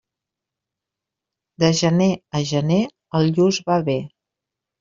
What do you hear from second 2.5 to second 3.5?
gener el